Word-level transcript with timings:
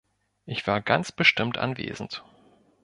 Ich 0.47 0.65
war 0.65 0.81
ganz 0.81 1.11
bestimmt 1.11 1.59
anwesend. 1.59 2.23